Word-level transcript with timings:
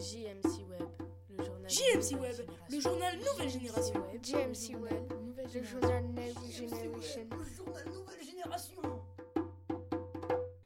JMC 0.00 0.64
Web, 0.68 0.88
le 1.30 1.44
journal. 1.44 1.70
JMC 1.70 2.20
Web, 2.20 2.50
le 2.68 2.80
journal 2.80 3.16
Nouvelle 3.16 3.48
Génération. 3.48 3.94
JMC 4.22 4.74
Web, 4.80 5.12
le 5.54 5.62
journal 5.62 6.04
Nouvelle 6.04 6.52
Génération. 6.52 7.28
Le 7.30 7.44
journal 7.54 7.84
Nouvelle 7.92 8.24
Génération. 8.24 8.82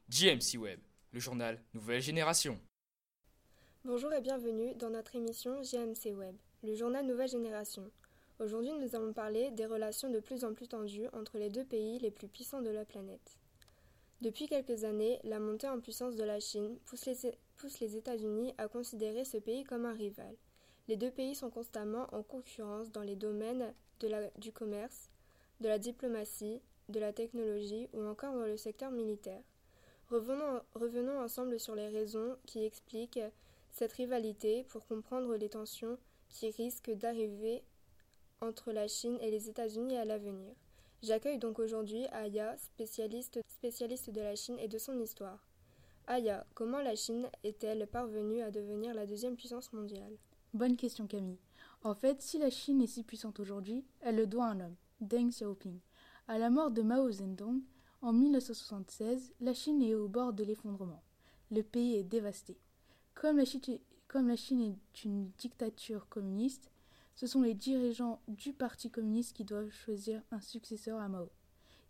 JMC 0.09 0.59
Web, 0.59 0.79
le 1.13 1.19
journal 1.19 1.63
Nouvelle 1.75 2.01
Génération. 2.01 2.59
Bonjour 3.85 4.11
et 4.13 4.21
bienvenue 4.21 4.73
dans 4.75 4.89
notre 4.89 5.15
émission 5.15 5.61
JMC 5.61 6.15
Web, 6.15 6.35
le 6.63 6.73
journal 6.73 7.05
Nouvelle 7.05 7.29
Génération. 7.29 7.91
Aujourd'hui, 8.39 8.73
nous 8.79 8.95
allons 8.95 9.13
parler 9.13 9.51
des 9.51 9.67
relations 9.67 10.09
de 10.09 10.19
plus 10.19 10.43
en 10.43 10.55
plus 10.55 10.67
tendues 10.67 11.07
entre 11.13 11.37
les 11.37 11.51
deux 11.51 11.65
pays 11.65 11.99
les 11.99 12.09
plus 12.09 12.27
puissants 12.27 12.63
de 12.63 12.71
la 12.71 12.83
planète. 12.83 13.37
Depuis 14.21 14.47
quelques 14.47 14.85
années, 14.85 15.19
la 15.23 15.39
montée 15.39 15.69
en 15.69 15.79
puissance 15.79 16.15
de 16.15 16.23
la 16.23 16.39
Chine 16.39 16.79
pousse 16.85 17.05
les, 17.05 17.37
pousse 17.59 17.79
les 17.79 17.97
États-Unis 17.97 18.53
à 18.57 18.67
considérer 18.67 19.25
ce 19.25 19.37
pays 19.37 19.63
comme 19.63 19.85
un 19.85 19.93
rival. 19.93 20.33
Les 20.87 20.97
deux 20.97 21.11
pays 21.11 21.35
sont 21.35 21.49
constamment 21.49 22.07
en 22.13 22.23
concurrence 22.23 22.91
dans 22.91 23.03
les 23.03 23.15
domaines 23.15 23.73
du 24.37 24.51
commerce, 24.51 25.09
de 25.59 25.67
la 25.67 25.77
diplomatie, 25.77 26.61
de 26.87 26.99
la 26.99 27.13
technologie 27.13 27.89
ou 27.93 28.03
encore 28.05 28.33
dans 28.33 28.45
le 28.45 28.57
secteur 28.57 28.91
militaire. 28.91 29.43
Revenons, 30.09 31.19
ensemble 31.19 31.59
sur 31.59 31.75
les 31.75 31.89
raisons 31.89 32.37
qui 32.45 32.63
expliquent 32.63 33.19
cette 33.71 33.93
rivalité 33.93 34.63
pour 34.69 34.87
comprendre 34.87 35.35
les 35.35 35.49
tensions 35.49 35.97
qui 36.29 36.49
risquent 36.49 36.95
d'arriver 36.95 37.61
entre 38.41 38.71
la 38.71 38.87
Chine 38.87 39.19
et 39.21 39.29
les 39.29 39.49
États-Unis 39.49 39.97
à 39.97 40.05
l'avenir. 40.05 40.55
J'accueille 41.03 41.37
donc 41.37 41.59
aujourd'hui 41.59 42.07
Aya, 42.07 42.57
spécialiste 42.57 43.41
de 44.09 44.21
la 44.21 44.35
Chine 44.35 44.57
et 44.59 44.67
de 44.67 44.77
son 44.77 44.99
histoire. 44.99 45.48
Aya, 46.11 46.43
comment 46.55 46.81
la 46.81 46.95
Chine 46.95 47.29
est-elle 47.43 47.85
parvenue 47.85 48.41
à 48.41 48.49
devenir 48.49 48.95
la 48.95 49.05
deuxième 49.05 49.35
puissance 49.35 49.71
mondiale? 49.73 50.17
Bonne 50.55 50.75
question 50.75 51.05
Camille. 51.05 51.37
En 51.83 51.93
fait, 51.93 52.19
si 52.23 52.39
la 52.39 52.49
Chine 52.49 52.81
est 52.81 52.87
si 52.87 53.03
puissante 53.03 53.39
aujourd'hui, 53.39 53.85
elle 54.01 54.15
le 54.15 54.25
doit 54.25 54.45
à 54.45 54.49
un 54.53 54.59
homme, 54.59 54.75
Deng 55.01 55.29
Xiaoping. 55.29 55.77
À 56.27 56.39
la 56.39 56.49
mort 56.49 56.71
de 56.71 56.81
Mao 56.81 57.11
Zedong, 57.11 57.61
en 58.01 58.11
1976, 58.11 59.35
la 59.39 59.53
Chine 59.53 59.83
est 59.83 59.93
au 59.93 60.07
bord 60.07 60.33
de 60.33 60.43
l'effondrement. 60.43 61.03
Le 61.51 61.61
pays 61.61 61.97
est 61.97 62.03
dévasté. 62.03 62.57
Comme 63.13 63.37
la, 63.37 63.45
Chine, 63.45 63.61
comme 64.07 64.29
la 64.29 64.35
Chine 64.35 64.61
est 64.61 65.03
une 65.03 65.29
dictature 65.37 66.09
communiste, 66.09 66.71
ce 67.13 67.27
sont 67.27 67.43
les 67.43 67.53
dirigeants 67.53 68.19
du 68.27 68.51
Parti 68.51 68.89
communiste 68.89 69.35
qui 69.35 69.45
doivent 69.45 69.69
choisir 69.69 70.23
un 70.31 70.41
successeur 70.41 70.99
à 70.99 71.07
Mao. 71.07 71.29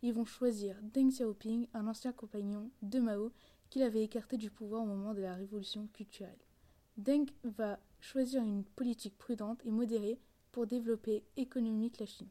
Ils 0.02 0.12
vont 0.12 0.26
choisir 0.26 0.76
Deng 0.82 1.08
Xiaoping, 1.08 1.68
un 1.72 1.86
ancien 1.86 2.12
compagnon 2.12 2.70
de 2.82 2.98
Mao 2.98 3.32
qu'il 3.70 3.82
avait 3.82 4.02
écarté 4.02 4.36
du 4.36 4.50
pouvoir 4.50 4.82
au 4.82 4.86
moment 4.86 5.14
de 5.14 5.22
la 5.22 5.34
révolution 5.34 5.86
culturelle. 5.94 6.38
Deng 6.96 7.26
va 7.44 7.78
choisir 8.00 8.42
une 8.42 8.64
politique 8.64 9.16
prudente 9.16 9.64
et 9.64 9.70
modérée 9.70 10.18
pour 10.52 10.66
développer 10.66 11.24
économique 11.36 11.98
la 12.00 12.06
Chine. 12.06 12.28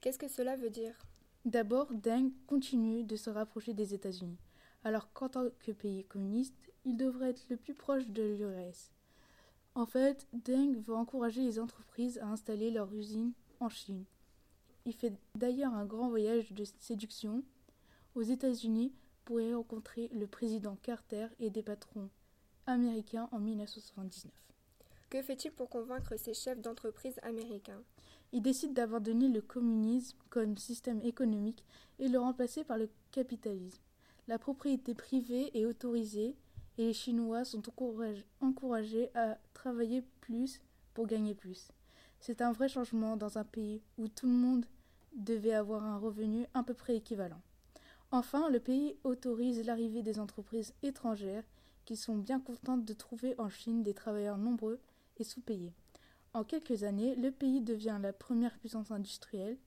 Qu'est-ce 0.00 0.18
que 0.18 0.28
cela 0.28 0.56
veut 0.56 0.70
dire? 0.70 0.96
D'abord, 1.44 1.92
Deng 1.92 2.30
continue 2.46 3.02
de 3.02 3.16
se 3.16 3.30
rapprocher 3.30 3.74
des 3.74 3.94
États-Unis, 3.94 4.38
alors 4.84 5.12
qu'en 5.12 5.28
tant 5.28 5.48
que 5.60 5.72
pays 5.72 6.04
communiste, 6.04 6.54
il 6.84 6.96
devrait 6.96 7.30
être 7.30 7.48
le 7.50 7.56
plus 7.56 7.74
proche 7.74 8.06
de 8.06 8.22
l'URSS. 8.22 8.92
En 9.74 9.86
fait, 9.86 10.26
Deng 10.32 10.76
veut 10.80 10.94
encourager 10.94 11.42
les 11.42 11.58
entreprises 11.58 12.18
à 12.18 12.28
installer 12.28 12.70
leurs 12.70 12.94
usines 12.94 13.32
en 13.60 13.68
Chine. 13.68 14.04
Il 14.86 14.94
fait 14.94 15.12
d'ailleurs 15.34 15.74
un 15.74 15.84
grand 15.84 16.08
voyage 16.08 16.52
de 16.52 16.64
séduction 16.64 17.42
aux 18.14 18.22
États-Unis 18.22 18.92
pour 19.28 19.42
y 19.42 19.52
rencontrer 19.52 20.08
le 20.14 20.26
président 20.26 20.78
Carter 20.82 21.26
et 21.38 21.50
des 21.50 21.62
patrons 21.62 22.08
américains 22.64 23.28
en 23.30 23.38
1979. 23.38 24.32
Que 25.10 25.20
fait-il 25.20 25.52
pour 25.52 25.68
convaincre 25.68 26.16
ces 26.16 26.32
chefs 26.32 26.62
d'entreprise 26.62 27.20
américains? 27.22 27.82
Il 28.32 28.40
décide 28.40 28.72
d'abandonner 28.72 29.28
le 29.28 29.42
communisme 29.42 30.16
comme 30.30 30.56
système 30.56 31.02
économique 31.02 31.62
et 31.98 32.08
le 32.08 32.18
remplacer 32.18 32.64
par 32.64 32.78
le 32.78 32.88
capitalisme. 33.10 33.82
La 34.28 34.38
propriété 34.38 34.94
privée 34.94 35.50
est 35.52 35.66
autorisée 35.66 36.34
et 36.78 36.86
les 36.86 36.94
Chinois 36.94 37.44
sont 37.44 37.62
encouragés 38.40 39.10
à 39.14 39.36
travailler 39.52 40.02
plus 40.22 40.62
pour 40.94 41.06
gagner 41.06 41.34
plus. 41.34 41.70
C'est 42.18 42.40
un 42.40 42.52
vrai 42.52 42.70
changement 42.70 43.18
dans 43.18 43.36
un 43.36 43.44
pays 43.44 43.82
où 43.98 44.08
tout 44.08 44.26
le 44.26 44.32
monde 44.32 44.64
devait 45.12 45.52
avoir 45.52 45.84
un 45.84 45.98
revenu 45.98 46.46
à 46.54 46.62
peu 46.62 46.72
près 46.72 46.96
équivalent. 46.96 47.42
Enfin, 48.10 48.48
le 48.48 48.60
pays 48.60 48.96
autorise 49.04 49.64
l'arrivée 49.66 50.02
des 50.02 50.18
entreprises 50.18 50.72
étrangères 50.82 51.44
qui 51.84 51.96
sont 51.96 52.16
bien 52.16 52.40
contentes 52.40 52.84
de 52.84 52.92
trouver 52.94 53.34
en 53.38 53.48
Chine 53.48 53.82
des 53.82 53.94
travailleurs 53.94 54.38
nombreux 54.38 54.80
et 55.18 55.24
sous-payés. 55.24 55.72
En 56.32 56.44
quelques 56.44 56.84
années, 56.84 57.14
le 57.16 57.30
pays 57.30 57.60
devient 57.60 57.98
la 58.00 58.12
première 58.12 58.58
puissance 58.58 58.90
industrielle, 58.90 59.58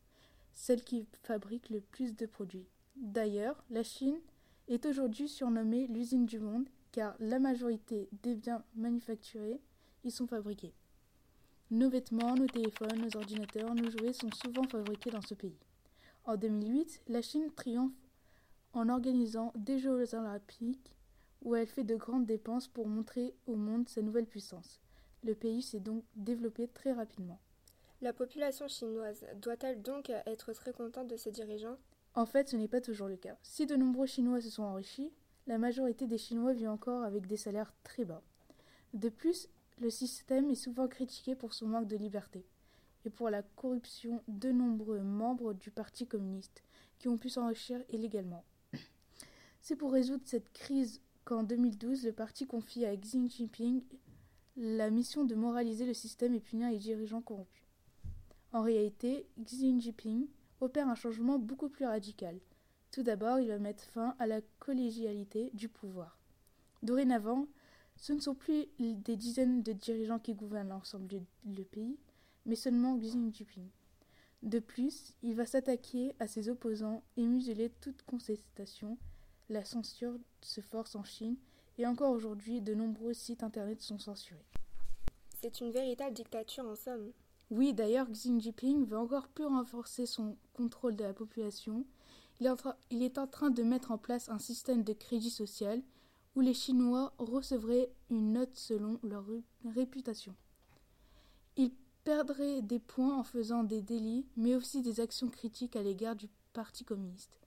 celle 0.53 0.83
qui 0.83 1.05
fabrique 1.23 1.69
le 1.69 1.81
plus 1.81 2.15
de 2.15 2.25
produits. 2.25 2.67
D'ailleurs, 2.95 3.63
la 3.69 3.83
Chine 3.83 4.19
est 4.67 4.85
aujourd'hui 4.85 5.27
surnommée 5.27 5.87
l'usine 5.87 6.25
du 6.25 6.39
monde 6.39 6.67
car 6.91 7.15
la 7.19 7.39
majorité 7.39 8.09
des 8.23 8.35
biens 8.35 8.63
manufacturés 8.75 9.61
y 10.03 10.11
sont 10.11 10.27
fabriqués. 10.27 10.73
Nos 11.69 11.89
vêtements, 11.89 12.35
nos 12.35 12.47
téléphones, 12.47 12.99
nos 12.99 13.17
ordinateurs, 13.17 13.73
nos 13.75 13.89
jouets 13.89 14.13
sont 14.13 14.31
souvent 14.31 14.67
fabriqués 14.67 15.11
dans 15.11 15.21
ce 15.21 15.35
pays. 15.35 15.57
En 16.25 16.35
2008, 16.35 17.01
la 17.07 17.21
Chine 17.21 17.49
triomphe 17.55 17.93
en 18.73 18.89
organisant 18.89 19.51
des 19.55 19.79
Jeux 19.79 20.15
olympiques 20.15 20.95
où 21.41 21.55
elle 21.55 21.67
fait 21.67 21.83
de 21.83 21.95
grandes 21.95 22.25
dépenses 22.25 22.67
pour 22.67 22.87
montrer 22.87 23.33
au 23.47 23.55
monde 23.55 23.89
sa 23.89 24.01
nouvelle 24.01 24.27
puissance. 24.27 24.81
Le 25.23 25.35
pays 25.35 25.61
s'est 25.61 25.79
donc 25.79 26.03
développé 26.15 26.67
très 26.67 26.93
rapidement. 26.93 27.39
La 28.01 28.13
population 28.13 28.67
chinoise 28.67 29.25
doit-elle 29.35 29.81
donc 29.81 30.09
être 30.25 30.53
très 30.53 30.73
contente 30.73 31.07
de 31.07 31.17
ses 31.17 31.31
dirigeants? 31.31 31.77
En 32.15 32.25
fait, 32.25 32.49
ce 32.49 32.55
n'est 32.55 32.67
pas 32.67 32.81
toujours 32.81 33.07
le 33.07 33.15
cas. 33.15 33.37
Si 33.43 33.65
de 33.65 33.75
nombreux 33.75 34.07
Chinois 34.07 34.41
se 34.41 34.49
sont 34.49 34.63
enrichis, 34.63 35.11
la 35.47 35.57
majorité 35.57 36.07
des 36.07 36.17
Chinois 36.17 36.53
vit 36.53 36.67
encore 36.67 37.03
avec 37.03 37.27
des 37.27 37.37
salaires 37.37 37.73
très 37.83 38.05
bas. 38.05 38.23
De 38.93 39.09
plus, 39.09 39.49
le 39.79 39.89
système 39.89 40.49
est 40.49 40.55
souvent 40.55 40.87
critiqué 40.87 41.35
pour 41.35 41.53
son 41.53 41.67
manque 41.67 41.87
de 41.87 41.95
liberté 41.97 42.45
et 43.05 43.09
pour 43.09 43.29
la 43.29 43.41
corruption 43.41 44.21
de 44.27 44.51
nombreux 44.51 44.99
membres 44.99 45.53
du 45.53 45.71
Parti 45.71 46.05
communiste 46.05 46.63
qui 46.99 47.07
ont 47.07 47.17
pu 47.17 47.29
s'enrichir 47.29 47.81
illégalement. 47.89 48.43
C'est 49.61 49.75
pour 49.75 49.91
résoudre 49.91 50.23
cette 50.25 50.51
crise 50.53 51.01
qu'en 51.23 51.43
2012, 51.43 52.05
le 52.05 52.13
parti 52.13 52.47
confie 52.47 52.83
à 52.83 52.97
Xi 52.97 53.29
Jinping 53.29 53.83
la 54.57 54.89
mission 54.89 55.23
de 55.23 55.35
moraliser 55.35 55.85
le 55.85 55.93
système 55.93 56.33
et 56.33 56.39
punir 56.39 56.69
les 56.71 56.79
dirigeants 56.79 57.21
corrompus. 57.21 57.69
En 58.53 58.63
réalité, 58.63 59.27
Xi 59.45 59.79
Jinping 59.79 60.27
opère 60.61 60.89
un 60.89 60.95
changement 60.95 61.37
beaucoup 61.37 61.69
plus 61.69 61.85
radical. 61.85 62.39
Tout 62.91 63.03
d'abord, 63.03 63.39
il 63.39 63.49
va 63.49 63.59
mettre 63.59 63.83
fin 63.83 64.15
à 64.17 64.25
la 64.25 64.41
collégialité 64.59 65.51
du 65.53 65.69
pouvoir. 65.69 66.17
Dorénavant, 66.81 67.47
ce 67.97 68.13
ne 68.13 68.19
sont 68.19 68.33
plus 68.33 68.65
des 68.79 69.15
dizaines 69.15 69.61
de 69.61 69.73
dirigeants 69.73 70.19
qui 70.19 70.33
gouvernent 70.33 70.69
l'ensemble 70.69 71.07
du 71.45 71.65
pays, 71.65 71.99
mais 72.47 72.55
seulement 72.55 72.97
Xi 72.97 73.31
Jinping. 73.31 73.69
De 74.41 74.57
plus, 74.57 75.13
il 75.21 75.35
va 75.35 75.45
s'attaquer 75.45 76.15
à 76.19 76.27
ses 76.27 76.49
opposants 76.49 77.03
et 77.15 77.27
museler 77.27 77.69
toute 77.79 78.01
contestation. 78.01 78.97
La 79.51 79.63
censure 79.65 80.17
se 80.41 80.61
force 80.61 80.95
en 80.95 81.03
Chine 81.03 81.35
et 81.77 81.85
encore 81.85 82.11
aujourd'hui, 82.11 82.61
de 82.61 82.73
nombreux 82.73 83.13
sites 83.13 83.43
internet 83.43 83.81
sont 83.81 83.99
censurés. 83.99 84.47
C'est 85.41 85.61
une 85.61 85.71
véritable 85.71 86.15
dictature 86.15 86.65
en 86.65 86.75
somme. 86.75 87.11
Oui, 87.49 87.73
d'ailleurs, 87.73 88.09
Xi 88.09 88.39
Jinping 88.39 88.85
veut 88.85 88.97
encore 88.97 89.27
plus 89.27 89.45
renforcer 89.45 90.05
son 90.05 90.37
contrôle 90.53 90.95
de 90.95 91.03
la 91.03 91.13
population 91.13 91.85
il 92.89 93.03
est 93.03 93.17
en 93.19 93.27
train 93.27 93.51
de 93.51 93.61
mettre 93.61 93.91
en 93.91 93.99
place 93.99 94.29
un 94.29 94.39
système 94.39 94.83
de 94.83 94.93
crédit 94.93 95.29
social 95.29 95.81
où 96.35 96.41
les 96.41 96.55
Chinois 96.55 97.13
recevraient 97.19 97.91
une 98.09 98.33
note 98.33 98.55
selon 98.55 98.99
leur 99.03 99.25
réputation. 99.65 100.33
Ils 101.55 101.73
perdraient 102.03 102.63
des 102.63 102.79
points 102.79 103.15
en 103.15 103.23
faisant 103.23 103.63
des 103.63 103.81
délits, 103.81 104.25
mais 104.37 104.55
aussi 104.55 104.81
des 104.81 105.01
actions 105.01 105.29
critiques 105.29 105.75
à 105.75 105.83
l'égard 105.83 106.15
du 106.15 106.29
Parti 106.53 106.83
communiste. 106.83 107.39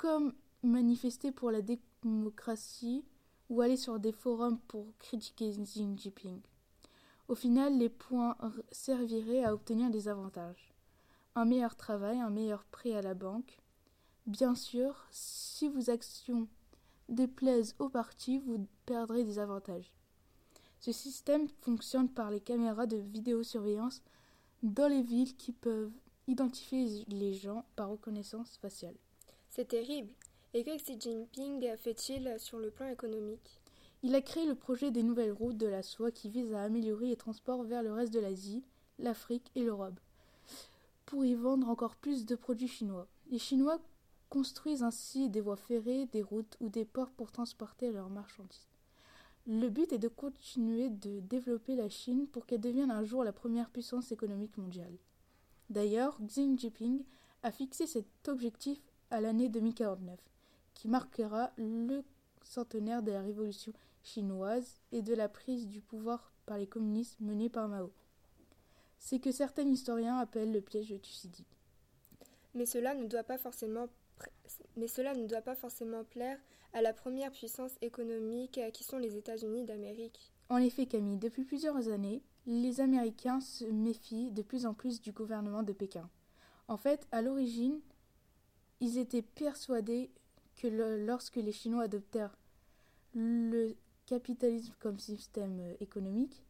Comme 0.00 0.32
manifester 0.62 1.30
pour 1.30 1.50
la 1.50 1.60
démocratie 1.60 3.04
ou 3.50 3.60
aller 3.60 3.76
sur 3.76 4.00
des 4.00 4.12
forums 4.12 4.58
pour 4.60 4.86
critiquer 4.98 5.50
Xi 5.50 5.86
Jinping. 5.94 6.40
Au 7.28 7.34
final, 7.34 7.76
les 7.76 7.90
points 7.90 8.34
serviraient 8.72 9.44
à 9.44 9.52
obtenir 9.52 9.90
des 9.90 10.08
avantages 10.08 10.72
un 11.34 11.44
meilleur 11.44 11.76
travail, 11.76 12.18
un 12.18 12.30
meilleur 12.30 12.64
prêt 12.64 12.94
à 12.94 13.02
la 13.02 13.12
banque. 13.12 13.58
Bien 14.24 14.54
sûr, 14.54 15.06
si 15.10 15.68
vos 15.68 15.90
actions 15.90 16.48
déplaisent 17.10 17.74
au 17.78 17.90
parti, 17.90 18.38
vous 18.38 18.66
perdrez 18.86 19.24
des 19.24 19.38
avantages. 19.38 19.92
Ce 20.78 20.92
système 20.92 21.46
fonctionne 21.60 22.08
par 22.08 22.30
les 22.30 22.40
caméras 22.40 22.86
de 22.86 22.96
vidéosurveillance 22.96 24.02
dans 24.62 24.88
les 24.88 25.02
villes 25.02 25.36
qui 25.36 25.52
peuvent 25.52 25.92
identifier 26.26 27.04
les 27.08 27.34
gens 27.34 27.66
par 27.76 27.90
reconnaissance 27.90 28.56
faciale. 28.56 28.96
C'est 29.50 29.66
terrible. 29.66 30.12
Et 30.54 30.62
que 30.62 30.76
Xi 30.76 30.96
Jinping 30.98 31.76
fait-il 31.76 32.36
sur 32.38 32.60
le 32.60 32.70
plan 32.70 32.88
économique? 32.88 33.60
Il 34.04 34.14
a 34.14 34.22
créé 34.22 34.46
le 34.46 34.54
projet 34.54 34.92
des 34.92 35.02
nouvelles 35.02 35.32
routes 35.32 35.56
de 35.56 35.66
la 35.66 35.82
soie 35.82 36.12
qui 36.12 36.30
vise 36.30 36.54
à 36.54 36.62
améliorer 36.62 37.08
les 37.08 37.16
transports 37.16 37.64
vers 37.64 37.82
le 37.82 37.92
reste 37.92 38.14
de 38.14 38.20
l'Asie, 38.20 38.62
l'Afrique 39.00 39.50
et 39.56 39.64
l'Europe, 39.64 39.98
pour 41.04 41.24
y 41.24 41.34
vendre 41.34 41.68
encore 41.68 41.96
plus 41.96 42.26
de 42.26 42.36
produits 42.36 42.68
chinois. 42.68 43.08
Les 43.30 43.38
Chinois 43.38 43.80
construisent 44.28 44.84
ainsi 44.84 45.28
des 45.28 45.40
voies 45.40 45.56
ferrées, 45.56 46.06
des 46.06 46.22
routes 46.22 46.56
ou 46.60 46.68
des 46.68 46.84
ports 46.84 47.10
pour 47.10 47.32
transporter 47.32 47.90
leurs 47.90 48.08
marchandises. 48.08 48.68
Le 49.46 49.68
but 49.68 49.92
est 49.92 49.98
de 49.98 50.08
continuer 50.08 50.90
de 50.90 51.18
développer 51.20 51.74
la 51.74 51.88
Chine 51.88 52.28
pour 52.28 52.46
qu'elle 52.46 52.60
devienne 52.60 52.92
un 52.92 53.02
jour 53.02 53.24
la 53.24 53.32
première 53.32 53.70
puissance 53.70 54.12
économique 54.12 54.56
mondiale. 54.58 54.96
D'ailleurs, 55.70 56.18
Xi 56.24 56.56
Jinping 56.56 57.02
a 57.42 57.50
fixé 57.50 57.86
cet 57.86 58.06
objectif 58.28 58.80
à 59.10 59.20
l'année 59.20 59.48
2049, 59.48 60.18
qui 60.74 60.88
marquera 60.88 61.52
le 61.56 62.02
centenaire 62.42 63.02
de 63.02 63.12
la 63.12 63.22
révolution 63.22 63.72
chinoise 64.02 64.80
et 64.92 65.02
de 65.02 65.14
la 65.14 65.28
prise 65.28 65.68
du 65.68 65.80
pouvoir 65.80 66.32
par 66.46 66.58
les 66.58 66.66
communistes 66.66 67.20
menés 67.20 67.50
par 67.50 67.68
Mao. 67.68 67.92
C'est 68.98 69.20
que 69.20 69.32
certains 69.32 69.68
historiens 69.68 70.18
appellent 70.18 70.52
le 70.52 70.60
piège 70.60 70.90
de 70.90 70.96
Thucydides. 70.96 71.44
Mais 72.54 72.66
cela 72.66 72.94
ne 72.94 73.06
doit 73.06 73.24
pas 73.24 73.38
forcément 73.38 73.88
mais 74.76 74.88
cela 74.88 75.14
ne 75.14 75.26
doit 75.26 75.40
pas 75.40 75.54
forcément 75.54 76.04
plaire 76.04 76.38
à 76.72 76.82
la 76.82 76.92
première 76.92 77.32
puissance 77.32 77.72
économique 77.80 78.60
qui 78.72 78.84
sont 78.84 78.98
les 78.98 79.16
États-Unis 79.16 79.64
d'Amérique. 79.64 80.32
En 80.48 80.58
effet, 80.58 80.86
Camille, 80.86 81.16
depuis 81.16 81.44
plusieurs 81.44 81.88
années, 81.88 82.22
les 82.46 82.80
Américains 82.80 83.40
se 83.40 83.64
méfient 83.64 84.30
de 84.30 84.42
plus 84.42 84.66
en 84.66 84.74
plus 84.74 85.00
du 85.00 85.12
gouvernement 85.12 85.62
de 85.62 85.72
Pékin. 85.72 86.08
En 86.68 86.76
fait, 86.76 87.06
à 87.12 87.22
l'origine, 87.22 87.80
ils 88.80 88.98
étaient 88.98 89.22
persuadés 89.22 90.10
que 90.56 90.66
lorsque 91.04 91.36
les 91.36 91.52
Chinois 91.52 91.84
adoptèrent 91.84 92.36
le 93.14 93.74
capitalisme 94.06 94.74
comme 94.78 94.98
système 94.98 95.60
économique, 95.80 96.42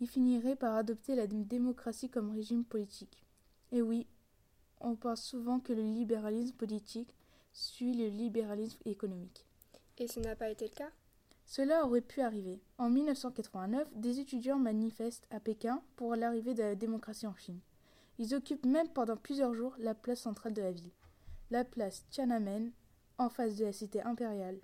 ils 0.00 0.08
finiraient 0.08 0.56
par 0.56 0.76
adopter 0.76 1.14
la 1.14 1.26
démocratie 1.26 2.08
comme 2.08 2.30
régime 2.30 2.64
politique. 2.64 3.24
Et 3.72 3.82
oui, 3.82 4.06
on 4.80 4.94
pense 4.94 5.22
souvent 5.22 5.60
que 5.60 5.72
le 5.72 5.82
libéralisme 5.82 6.56
politique 6.56 7.14
suit 7.52 7.94
le 7.94 8.08
libéralisme 8.08 8.80
économique. 8.84 9.46
Et 9.98 10.06
ce 10.06 10.20
n'a 10.20 10.36
pas 10.36 10.50
été 10.50 10.66
le 10.66 10.74
cas? 10.74 10.90
Cela 11.44 11.84
aurait 11.84 12.02
pu 12.02 12.20
arriver. 12.20 12.60
En 12.76 12.90
1989, 12.90 13.88
des 13.94 14.20
étudiants 14.20 14.58
manifestent 14.58 15.26
à 15.30 15.40
Pékin 15.40 15.82
pour 15.96 16.14
l'arrivée 16.14 16.54
de 16.54 16.62
la 16.62 16.74
démocratie 16.74 17.26
en 17.26 17.34
Chine. 17.34 17.60
Ils 18.18 18.34
occupent 18.34 18.66
même 18.66 18.88
pendant 18.88 19.16
plusieurs 19.16 19.54
jours 19.54 19.74
la 19.78 19.94
place 19.94 20.20
centrale 20.20 20.52
de 20.52 20.62
la 20.62 20.72
ville, 20.72 20.90
la 21.50 21.64
place 21.64 22.04
Tiananmen, 22.10 22.72
en 23.18 23.28
face 23.28 23.56
de 23.56 23.64
la 23.64 23.72
cité 23.72 24.02
impériale. 24.02 24.60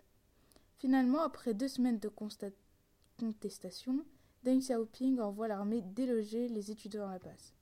Finalement, 0.79 1.21
après 1.21 1.55
deux 1.55 1.69
semaines 1.69 1.99
de 1.99 2.11
contestation, 3.19 4.05
Deng 4.43 4.59
Xiaoping 4.59 5.21
envoie 5.21 5.49
l'armée 5.49 5.83
déloger 5.83 6.49
les 6.49 6.71
étudiants 6.71 7.09
à 7.09 7.13
la 7.13 7.19
place. 7.19 7.55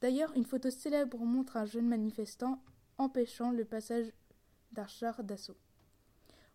D'ailleurs, 0.00 0.32
une 0.36 0.44
photo 0.44 0.70
célèbre 0.70 1.18
montre 1.18 1.56
un 1.56 1.66
jeune 1.66 1.88
manifestant 1.88 2.62
empêchant 2.98 3.52
le 3.52 3.64
passage 3.64 4.12
d'un 4.72 4.86
d'assaut. 5.22 5.56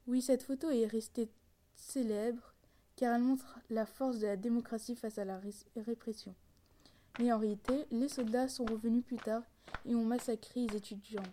Oui, 0.07 0.21
cette 0.21 0.43
photo 0.43 0.69
est 0.69 0.85
restée 0.85 1.29
célèbre 1.75 2.53
car 2.95 3.15
elle 3.15 3.21
montre 3.21 3.59
la 3.69 3.85
force 3.85 4.19
de 4.19 4.27
la 4.27 4.37
démocratie 4.37 4.95
face 4.95 5.17
à 5.17 5.25
la 5.25 5.41
répression. 5.75 6.35
Mais 7.19 7.31
en 7.31 7.39
réalité, 7.39 7.85
les 7.91 8.09
soldats 8.09 8.47
sont 8.47 8.65
revenus 8.65 9.03
plus 9.03 9.17
tard 9.17 9.43
et 9.85 9.95
ont 9.95 10.05
massacré 10.05 10.67
les 10.67 10.77
étudiants. 10.77 11.23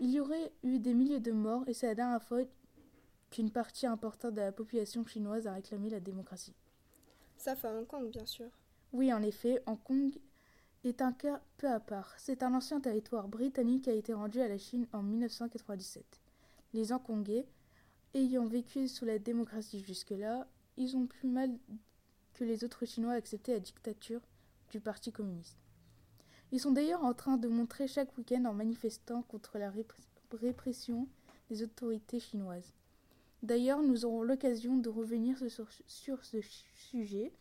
Il 0.00 0.10
y 0.10 0.20
aurait 0.20 0.52
eu 0.62 0.78
des 0.78 0.94
milliers 0.94 1.20
de 1.20 1.32
morts 1.32 1.64
et 1.68 1.74
c'est 1.74 1.86
la 1.86 1.94
dernière 1.94 2.22
fois 2.22 2.40
qu'une 3.30 3.50
partie 3.50 3.86
importante 3.86 4.34
de 4.34 4.40
la 4.40 4.52
population 4.52 5.06
chinoise 5.06 5.46
a 5.46 5.52
réclamé 5.52 5.90
la 5.90 6.00
démocratie. 6.00 6.54
Ça 7.36 7.56
fait 7.56 7.68
Hong 7.68 7.86
Kong, 7.86 8.10
bien 8.10 8.26
sûr. 8.26 8.50
Oui, 8.92 9.12
en 9.12 9.22
effet, 9.22 9.62
Hong 9.66 9.82
Kong 9.82 10.12
est 10.84 11.02
un 11.02 11.12
cas 11.12 11.40
peu 11.56 11.68
à 11.68 11.80
part. 11.80 12.14
C'est 12.18 12.42
un 12.42 12.54
ancien 12.54 12.80
territoire 12.80 13.28
britannique 13.28 13.84
qui 13.84 13.90
a 13.90 13.94
été 13.94 14.12
rendu 14.12 14.40
à 14.40 14.48
la 14.48 14.58
Chine 14.58 14.86
en 14.92 15.02
1997. 15.02 16.04
Les 16.74 16.92
Hongkongais, 16.92 17.46
ayant 18.14 18.46
vécu 18.46 18.88
sous 18.88 19.04
la 19.04 19.18
démocratie 19.18 19.80
jusque-là, 19.80 20.46
ils 20.76 20.96
ont 20.96 21.06
plus 21.06 21.28
mal 21.28 21.50
que 22.34 22.44
les 22.44 22.64
autres 22.64 22.86
Chinois 22.86 23.12
accepté 23.12 23.52
la 23.52 23.60
dictature 23.60 24.20
du 24.70 24.80
Parti 24.80 25.12
communiste. 25.12 25.58
Ils 26.52 26.60
sont 26.60 26.72
d'ailleurs 26.72 27.02
en 27.02 27.14
train 27.14 27.38
de 27.38 27.48
montrer 27.48 27.88
chaque 27.88 28.16
week-end 28.16 28.44
en 28.44 28.52
manifestant 28.52 29.22
contre 29.22 29.58
la 29.58 29.72
répression 30.40 31.08
des 31.48 31.62
autorités 31.62 32.20
chinoises. 32.20 32.74
D'ailleurs, 33.42 33.82
nous 33.82 34.04
aurons 34.04 34.22
l'occasion 34.22 34.76
de 34.76 34.88
revenir 34.88 35.38
sur, 35.86 36.24
ce 36.24 36.40
sujet 36.76 37.32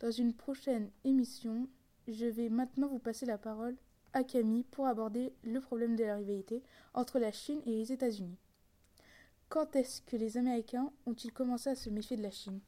dans 0.00 0.10
une 0.10 0.34
prochaine 0.34 0.90
émission 1.04 1.68
je 2.08 2.26
vais 2.26 2.48
maintenant 2.48 2.88
vous 2.88 2.98
passer 2.98 3.26
la 3.26 3.36
parole 3.36 3.76
à 4.14 4.24
Camille 4.24 4.64
pour 4.64 4.86
aborder 4.86 5.34
le 5.44 5.60
problème 5.60 5.94
de 5.94 6.04
la 6.04 6.16
rivalité 6.16 6.62
entre 6.94 7.18
la 7.18 7.32
Chine 7.32 7.60
et 7.66 7.70
les 7.70 7.92
États-Unis. 7.92 8.38
Quand 9.50 9.76
est-ce 9.76 10.00
que 10.02 10.16
les 10.16 10.38
Américains 10.38 10.90
ont-ils 11.06 11.32
commencé 11.32 11.68
à 11.70 11.74
se 11.74 11.90
méfier 11.90 12.16
de 12.16 12.22
la 12.22 12.30
Chine? 12.30 12.60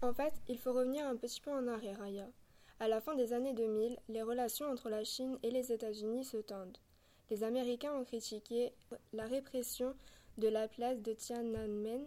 En 0.00 0.14
fait, 0.14 0.32
il 0.48 0.58
faut 0.58 0.72
revenir 0.72 1.06
un 1.06 1.16
petit 1.16 1.40
peu 1.40 1.50
en 1.50 1.66
arrière, 1.68 2.00
Aya. 2.00 2.26
À 2.82 2.88
la 2.88 3.02
fin 3.02 3.14
des 3.14 3.34
années 3.34 3.52
2000, 3.52 3.98
les 4.08 4.22
relations 4.22 4.64
entre 4.64 4.88
la 4.88 5.04
Chine 5.04 5.38
et 5.42 5.50
les 5.50 5.70
États-Unis 5.70 6.24
se 6.24 6.38
tendent. 6.38 6.78
Les 7.28 7.44
Américains 7.44 7.92
ont 7.92 8.04
critiqué 8.04 8.72
la 9.12 9.26
répression 9.26 9.94
de 10.38 10.48
la 10.48 10.66
place 10.66 11.02
de 11.02 11.12
Tiananmen 11.12 12.06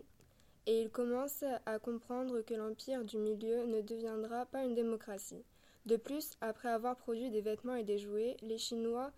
et 0.65 0.81
ils 0.81 0.89
commencent 0.89 1.45
à 1.67 1.77
comprendre 1.77 2.41
que 2.41 2.55
l'empire 2.55 3.05
du 3.05 3.19
milieu 3.19 3.67
ne 3.67 3.81
deviendra 3.81 4.47
pas 4.47 4.63
une 4.63 4.73
démocratie. 4.73 5.45
De 5.85 5.95
plus, 5.95 6.31
après 6.41 6.69
avoir 6.69 6.95
produit 6.95 7.29
des 7.29 7.41
vêtements 7.41 7.75
et 7.75 7.83
des 7.83 7.99
jouets, 7.99 8.35
les 8.41 8.57
Chinois 8.57 9.11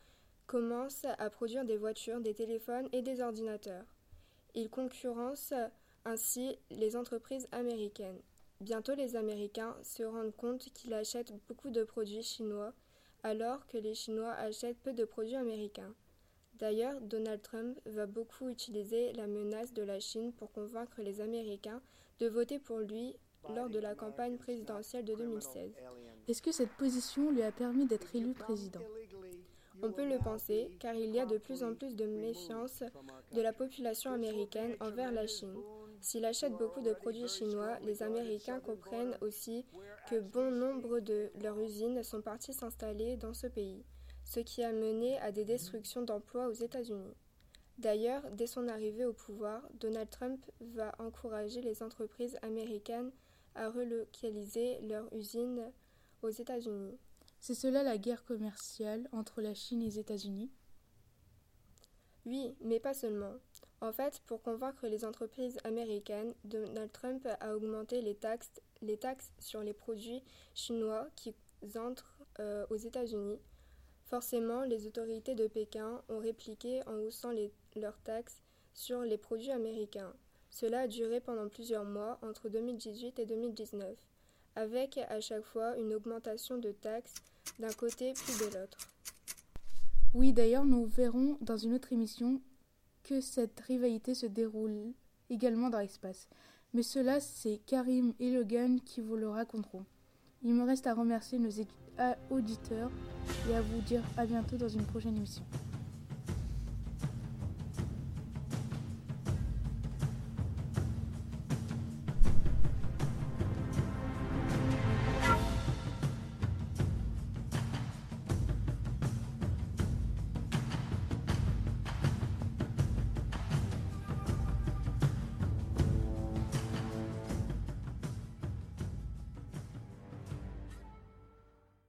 commencent 0.47 1.05
à 1.05 1.29
produire 1.29 1.63
des 1.63 1.77
voitures, 1.77 2.19
des 2.19 2.33
téléphones 2.33 2.89
et 2.91 3.01
des 3.01 3.21
ordinateurs. 3.21 3.85
Ils 4.55 4.69
concurrencent 4.69 5.53
ainsi 6.03 6.57
les 6.69 6.97
entreprises 6.97 7.47
américaines. 7.53 8.19
Bientôt 8.65 8.95
les 8.95 9.15
Américains 9.15 9.75
se 9.83 10.01
rendent 10.01 10.35
compte 10.35 10.71
qu'ils 10.73 10.95
achètent 10.95 11.33
beaucoup 11.47 11.69
de 11.69 11.83
produits 11.83 12.23
chinois 12.23 12.73
alors 13.21 13.67
que 13.67 13.77
les 13.77 13.93
Chinois 13.93 14.31
achètent 14.31 14.79
peu 14.79 14.91
de 14.91 15.05
produits 15.05 15.35
américains. 15.35 15.93
D'ailleurs, 16.55 16.99
Donald 16.99 17.43
Trump 17.43 17.77
va 17.85 18.07
beaucoup 18.07 18.49
utiliser 18.49 19.13
la 19.13 19.27
menace 19.27 19.71
de 19.71 19.83
la 19.83 19.99
Chine 19.99 20.33
pour 20.33 20.51
convaincre 20.51 20.99
les 21.03 21.21
Américains 21.21 21.79
de 22.19 22.27
voter 22.27 22.57
pour 22.57 22.79
lui 22.79 23.15
lors 23.55 23.69
de 23.69 23.77
la 23.77 23.93
campagne 23.93 24.37
présidentielle 24.37 25.05
de 25.05 25.13
2016. 25.13 25.71
Est-ce 26.27 26.41
que 26.41 26.51
cette 26.51 26.71
position 26.71 27.29
lui 27.29 27.43
a 27.43 27.51
permis 27.51 27.85
d'être 27.85 28.15
élu 28.15 28.33
président? 28.33 28.81
On 29.83 29.91
peut 29.91 30.09
le 30.09 30.17
penser, 30.17 30.71
car 30.79 30.95
il 30.95 31.11
y 31.11 31.19
a 31.19 31.27
de 31.27 31.37
plus 31.37 31.61
en 31.61 31.75
plus 31.75 31.95
de 31.95 32.05
méfiance 32.05 32.81
de 33.31 33.41
la 33.41 33.53
population 33.53 34.11
américaine 34.11 34.75
envers 34.79 35.11
la 35.11 35.27
Chine. 35.27 35.53
S'il 36.01 36.25
achète 36.25 36.53
beaucoup 36.53 36.81
de 36.81 36.93
produits 36.93 37.27
chinois, 37.27 37.79
les 37.79 38.03
Américains 38.03 38.59
comprennent 38.59 39.17
aussi 39.21 39.65
que 40.09 40.19
bon 40.19 40.51
nombre 40.51 40.99
de 40.99 41.31
leurs 41.41 41.59
usines 41.59 42.03
sont 42.03 42.21
parties 42.21 42.53
s'installer 42.53 43.17
dans 43.17 43.33
ce 43.33 43.47
pays, 43.47 43.83
ce 44.23 44.39
qui 44.39 44.63
a 44.63 44.71
mené 44.71 45.17
à 45.19 45.31
des 45.31 45.45
destructions 45.45 46.03
d'emplois 46.03 46.47
aux 46.47 46.53
États-Unis. 46.53 47.15
D'ailleurs, 47.77 48.23
dès 48.31 48.47
son 48.47 48.67
arrivée 48.67 49.05
au 49.05 49.13
pouvoir, 49.13 49.67
Donald 49.79 50.09
Trump 50.09 50.39
va 50.61 50.95
encourager 50.99 51.61
les 51.61 51.83
entreprises 51.83 52.37
américaines 52.41 53.11
à 53.53 53.69
relocaliser 53.69 54.79
leurs 54.81 55.11
usines 55.13 55.71
aux 56.21 56.29
États-Unis. 56.29 56.97
C'est 57.39 57.53
cela 57.53 57.83
la 57.83 57.97
guerre 57.97 58.23
commerciale 58.23 59.07
entre 59.11 59.41
la 59.41 59.53
Chine 59.53 59.81
et 59.81 59.85
les 59.85 59.99
États-Unis 59.99 60.51
Oui, 62.25 62.55
mais 62.61 62.79
pas 62.79 62.93
seulement. 62.93 63.33
En 63.81 63.91
fait, 63.91 64.21
pour 64.25 64.41
convaincre 64.41 64.87
les 64.87 65.05
entreprises 65.05 65.57
américaines, 65.63 66.33
Donald 66.43 66.91
Trump 66.91 67.27
a 67.39 67.55
augmenté 67.55 68.01
les 68.01 68.15
taxes, 68.15 69.31
sur 69.39 69.61
les 69.61 69.73
produits 69.73 70.23
chinois 70.53 71.07
qui 71.15 71.35
entrent 71.75 72.19
euh, 72.39 72.65
aux 72.69 72.75
États-Unis. 72.75 73.39
Forcément, 74.05 74.61
les 74.61 74.87
autorités 74.87 75.35
de 75.35 75.47
Pékin 75.47 76.01
ont 76.09 76.19
répliqué 76.19 76.81
en 76.87 76.99
haussant 76.99 77.31
leurs 77.75 77.99
taxes 78.01 78.41
sur 78.73 79.01
les 79.01 79.17
produits 79.17 79.51
américains. 79.51 80.13
Cela 80.49 80.81
a 80.81 80.87
duré 80.87 81.19
pendant 81.19 81.49
plusieurs 81.49 81.85
mois, 81.85 82.19
entre 82.21 82.49
2018 82.49 83.19
et 83.19 83.25
2019 83.25 83.95
avec 84.55 84.97
à 85.09 85.19
chaque 85.19 85.43
fois 85.43 85.77
une 85.77 85.93
augmentation 85.93 86.57
de 86.57 86.71
taxes 86.71 87.13
d'un 87.59 87.71
côté 87.73 88.13
puis 88.13 88.33
de 88.39 88.57
l'autre. 88.57 88.77
Oui, 90.15 90.31
d'ailleurs, 90.31 90.63
nous 90.63 90.85
verrons 90.85 91.37
dans 91.41 91.57
une 91.57 91.73
autre 91.73 91.91
émission 91.91 92.39
que 93.03 93.19
cette 93.19 93.59
rivalité 93.59 94.15
se 94.15 94.25
déroule 94.25 94.93
également 95.29 95.69
dans 95.69 95.79
l'espace. 95.79 96.29
Mais 96.73 96.83
cela, 96.83 97.19
c'est 97.19 97.59
Karim 97.65 98.13
et 98.21 98.31
Logan 98.31 98.79
qui 98.79 99.01
vous 99.01 99.17
le 99.17 99.27
raconteront. 99.27 99.83
Il 100.41 100.53
me 100.53 100.63
reste 100.63 100.87
à 100.87 100.93
remercier 100.93 101.37
nos 101.37 101.51
auditeurs 102.29 102.91
et 103.49 103.55
à 103.55 103.61
vous 103.61 103.81
dire 103.81 104.03
à 104.15 104.25
bientôt 104.25 104.55
dans 104.55 104.69
une 104.69 104.85
prochaine 104.85 105.17
émission. 105.17 105.43